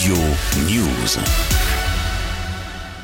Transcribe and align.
Studio 0.00 0.16
News. 0.64 1.89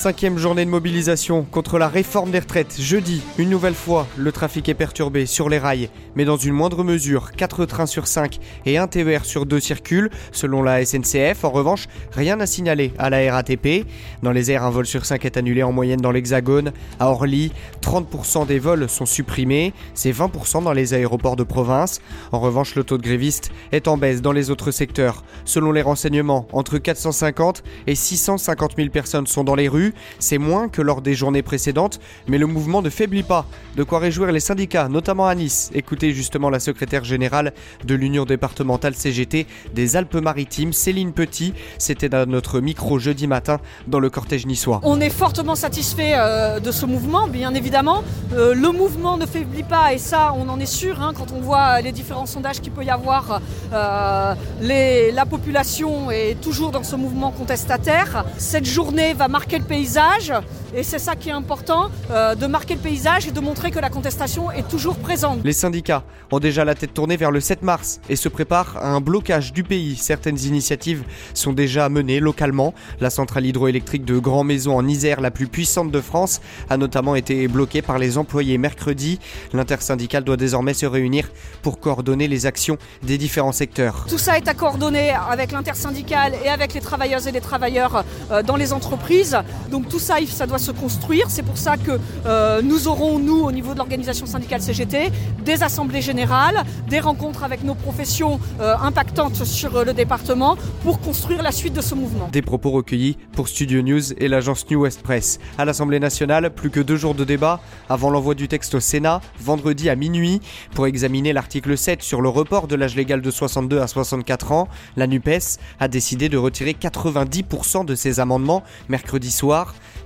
Cinquième 0.00 0.38
journée 0.38 0.64
de 0.64 0.70
mobilisation 0.70 1.42
contre 1.42 1.78
la 1.78 1.86
réforme 1.86 2.30
des 2.30 2.38
retraites. 2.38 2.80
Jeudi, 2.80 3.20
une 3.36 3.50
nouvelle 3.50 3.74
fois, 3.74 4.06
le 4.16 4.32
trafic 4.32 4.66
est 4.70 4.74
perturbé 4.74 5.26
sur 5.26 5.50
les 5.50 5.58
rails, 5.58 5.90
mais 6.14 6.24
dans 6.24 6.38
une 6.38 6.54
moindre 6.54 6.82
mesure. 6.84 7.32
4 7.32 7.66
trains 7.66 7.84
sur 7.84 8.06
5 8.06 8.38
et 8.64 8.78
un 8.78 8.86
TER 8.86 9.26
sur 9.26 9.44
2 9.44 9.60
circulent, 9.60 10.08
selon 10.32 10.62
la 10.62 10.82
SNCF. 10.86 11.44
En 11.44 11.50
revanche, 11.50 11.86
rien 12.12 12.40
à 12.40 12.46
signaler 12.46 12.94
à 12.96 13.10
la 13.10 13.30
RATP. 13.30 13.84
Dans 14.22 14.32
les 14.32 14.50
airs, 14.50 14.64
un 14.64 14.70
vol 14.70 14.86
sur 14.86 15.04
5 15.04 15.22
est 15.26 15.36
annulé 15.36 15.62
en 15.62 15.70
moyenne 15.70 16.00
dans 16.00 16.12
l'Hexagone. 16.12 16.72
À 16.98 17.10
Orly, 17.10 17.52
30% 17.82 18.46
des 18.46 18.58
vols 18.58 18.88
sont 18.88 19.04
supprimés. 19.04 19.74
C'est 19.92 20.12
20% 20.12 20.64
dans 20.64 20.72
les 20.72 20.94
aéroports 20.94 21.36
de 21.36 21.44
province. 21.44 22.00
En 22.32 22.40
revanche, 22.40 22.74
le 22.74 22.84
taux 22.84 22.96
de 22.96 23.02
grévistes 23.02 23.50
est 23.70 23.86
en 23.86 23.98
baisse 23.98 24.22
dans 24.22 24.32
les 24.32 24.48
autres 24.48 24.70
secteurs. 24.70 25.24
Selon 25.44 25.72
les 25.72 25.82
renseignements, 25.82 26.48
entre 26.52 26.78
450 26.78 27.62
et 27.86 27.94
650 27.94 28.76
000 28.78 28.88
personnes 28.88 29.26
sont 29.26 29.44
dans 29.44 29.54
les 29.54 29.68
rues. 29.68 29.89
C'est 30.18 30.38
moins 30.38 30.68
que 30.68 30.82
lors 30.82 31.02
des 31.02 31.14
journées 31.14 31.42
précédentes, 31.42 32.00
mais 32.28 32.38
le 32.38 32.46
mouvement 32.46 32.82
ne 32.82 32.90
faiblit 32.90 33.22
pas. 33.22 33.46
De 33.76 33.84
quoi 33.84 33.98
réjouir 33.98 34.32
les 34.32 34.40
syndicats, 34.40 34.88
notamment 34.88 35.26
à 35.26 35.34
Nice. 35.34 35.70
Écoutez 35.74 36.12
justement 36.12 36.50
la 36.50 36.60
secrétaire 36.60 37.04
générale 37.04 37.52
de 37.84 37.94
l'Union 37.94 38.24
départementale 38.24 38.94
CGT 38.94 39.46
des 39.74 39.96
Alpes-Maritimes, 39.96 40.72
Céline 40.72 41.12
Petit. 41.12 41.54
C'était 41.78 42.14
à 42.14 42.26
notre 42.26 42.60
micro 42.60 42.98
jeudi 42.98 43.26
matin 43.26 43.60
dans 43.86 44.00
le 44.00 44.10
cortège 44.10 44.46
niçois. 44.46 44.80
On 44.82 45.00
est 45.00 45.10
fortement 45.10 45.54
satisfait 45.54 46.12
euh, 46.14 46.60
de 46.60 46.72
ce 46.72 46.86
mouvement, 46.86 47.28
bien 47.28 47.54
évidemment. 47.54 48.02
Euh, 48.32 48.54
le 48.54 48.70
mouvement 48.72 49.16
ne 49.16 49.26
faiblit 49.26 49.62
pas 49.62 49.92
et 49.92 49.98
ça, 49.98 50.34
on 50.36 50.48
en 50.48 50.58
est 50.60 50.66
sûr 50.66 51.00
hein, 51.00 51.12
quand 51.16 51.32
on 51.32 51.40
voit 51.40 51.80
les 51.80 51.92
différents 51.92 52.26
sondages 52.26 52.60
qu'il 52.60 52.72
peut 52.72 52.84
y 52.84 52.90
avoir. 52.90 53.40
Euh, 53.72 54.34
la 54.60 55.26
population 55.26 56.10
est 56.10 56.40
toujours 56.40 56.70
dans 56.70 56.82
ce 56.82 56.96
mouvement 56.96 57.30
contestataire. 57.30 58.24
Cette 58.38 58.66
journée 58.66 59.14
va 59.14 59.28
marquer 59.28 59.58
le 59.58 59.64
pays 59.64 59.79
paysage 59.80 60.34
et 60.72 60.84
c'est 60.84 61.00
ça 61.00 61.16
qui 61.16 61.30
est 61.30 61.32
important, 61.32 61.90
euh, 62.12 62.36
de 62.36 62.46
marquer 62.46 62.74
le 62.74 62.80
paysage 62.80 63.26
et 63.26 63.32
de 63.32 63.40
montrer 63.40 63.72
que 63.72 63.80
la 63.80 63.90
contestation 63.90 64.52
est 64.52 64.68
toujours 64.68 64.96
présente. 64.96 65.40
Les 65.42 65.52
syndicats 65.52 66.04
ont 66.30 66.38
déjà 66.38 66.64
la 66.64 66.76
tête 66.76 66.94
tournée 66.94 67.16
vers 67.16 67.32
le 67.32 67.40
7 67.40 67.62
mars 67.62 68.00
et 68.08 68.14
se 68.14 68.28
préparent 68.28 68.76
à 68.76 68.90
un 68.90 69.00
blocage 69.00 69.52
du 69.52 69.64
pays. 69.64 69.96
Certaines 69.96 70.38
initiatives 70.38 71.02
sont 71.34 71.52
déjà 71.52 71.88
menées 71.88 72.20
localement. 72.20 72.72
La 73.00 73.10
centrale 73.10 73.46
hydroélectrique 73.46 74.04
de 74.04 74.18
Grand 74.18 74.44
Maison 74.44 74.76
en 74.76 74.86
Isère, 74.86 75.20
la 75.20 75.32
plus 75.32 75.48
puissante 75.48 75.90
de 75.90 76.00
France, 76.00 76.40
a 76.68 76.76
notamment 76.76 77.16
été 77.16 77.48
bloquée 77.48 77.82
par 77.82 77.98
les 77.98 78.16
employés 78.16 78.58
mercredi. 78.58 79.18
L'intersyndicale 79.52 80.22
doit 80.22 80.36
désormais 80.36 80.74
se 80.74 80.86
réunir 80.86 81.30
pour 81.62 81.80
coordonner 81.80 82.28
les 82.28 82.46
actions 82.46 82.78
des 83.02 83.18
différents 83.18 83.52
secteurs. 83.52 84.06
Tout 84.08 84.18
ça 84.18 84.36
est 84.36 84.46
à 84.46 84.54
coordonner 84.54 85.10
avec 85.10 85.50
l'intersyndicale 85.50 86.34
et 86.44 86.48
avec 86.48 86.74
les 86.74 86.80
travailleuses 86.80 87.26
et 87.26 87.32
les 87.32 87.40
travailleurs 87.40 88.04
euh, 88.30 88.44
dans 88.44 88.56
les 88.56 88.72
entreprises. 88.72 89.36
Donc 89.70 89.88
tout 89.88 89.98
ça, 89.98 90.16
ça 90.26 90.46
doit 90.46 90.58
se 90.58 90.72
construire. 90.72 91.26
C'est 91.28 91.42
pour 91.42 91.58
ça 91.58 91.76
que 91.76 91.98
euh, 92.26 92.62
nous 92.62 92.88
aurons, 92.88 93.18
nous, 93.18 93.40
au 93.42 93.52
niveau 93.52 93.72
de 93.72 93.78
l'organisation 93.78 94.26
syndicale 94.26 94.60
CGT, 94.60 95.10
des 95.44 95.62
assemblées 95.62 96.02
générales, 96.02 96.64
des 96.88 97.00
rencontres 97.00 97.44
avec 97.44 97.62
nos 97.64 97.74
professions 97.74 98.40
euh, 98.60 98.74
impactantes 98.82 99.44
sur 99.44 99.76
euh, 99.76 99.84
le 99.84 99.92
département 99.92 100.56
pour 100.82 101.00
construire 101.00 101.42
la 101.42 101.52
suite 101.52 101.72
de 101.72 101.80
ce 101.80 101.94
mouvement. 101.94 102.28
Des 102.32 102.42
propos 102.42 102.70
recueillis 102.70 103.16
pour 103.32 103.48
Studio 103.48 103.82
News 103.82 104.12
et 104.18 104.28
l'agence 104.28 104.68
New 104.70 104.80
West 104.82 105.02
Press. 105.02 105.38
À 105.58 105.64
l'Assemblée 105.64 106.00
nationale, 106.00 106.50
plus 106.50 106.70
que 106.70 106.80
deux 106.80 106.96
jours 106.96 107.14
de 107.14 107.24
débat 107.24 107.60
avant 107.88 108.10
l'envoi 108.10 108.34
du 108.34 108.48
texte 108.48 108.74
au 108.74 108.80
Sénat, 108.80 109.20
vendredi 109.40 109.88
à 109.88 109.96
minuit, 109.96 110.40
pour 110.74 110.86
examiner 110.86 111.32
l'article 111.32 111.76
7 111.76 112.02
sur 112.02 112.20
le 112.20 112.28
report 112.28 112.66
de 112.66 112.74
l'âge 112.74 112.96
légal 112.96 113.20
de 113.20 113.30
62 113.30 113.80
à 113.80 113.86
64 113.86 114.52
ans. 114.52 114.68
La 114.96 115.06
NUPES 115.06 115.58
a 115.78 115.88
décidé 115.88 116.28
de 116.28 116.38
retirer 116.38 116.76
90% 116.80 117.84
de 117.84 117.94
ses 117.94 118.20
amendements 118.20 118.62
mercredi 118.88 119.30
soir. 119.30 119.59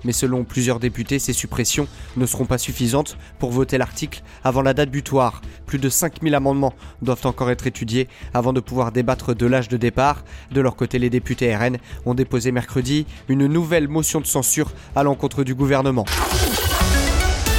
Mais 0.05 0.13
selon 0.13 0.45
plusieurs 0.45 0.81
députés, 0.81 1.19
ces 1.19 1.33
suppressions 1.33 1.89
ne 2.17 2.27
seront 2.27 2.45
pas 2.45 2.59
suffisantes 2.59 3.17
pour 3.39 3.51
voter 3.51 3.79
l'article 3.79 4.23
avant 4.43 4.63
la 4.63 4.75
date 4.75 4.91
butoir. 4.91 5.41
Plus 5.67 5.79
de 5.79 5.89
5000 5.89 6.35
amendements 6.35 6.75
doivent 7.03 7.27
encore 7.27 7.51
être 7.51 7.67
étudiés 7.67 8.09
avant 8.33 8.53
de 8.53 8.61
pouvoir 8.61 8.93
débattre 8.93 9.35
de 9.35 9.47
l'âge 9.47 9.69
de 9.69 9.77
départ. 9.77 10.25
De 10.53 10.61
leur 10.61 10.77
côté, 10.77 10.99
les 10.99 11.11
députés 11.11 11.55
RN 11.55 11.79
ont 12.07 12.15
déposé 12.15 12.53
mercredi 12.53 13.07
une 13.29 13.47
nouvelle 13.47 13.89
motion 13.89 14.21
de 14.21 14.27
censure 14.27 14.73
à 14.95 15.03
l'encontre 15.03 15.45
du 15.45 15.55
gouvernement. 15.55 16.05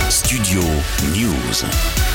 Studio 0.09 0.61
News. 1.13 2.14